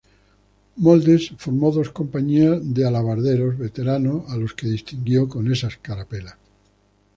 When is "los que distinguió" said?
4.37-5.29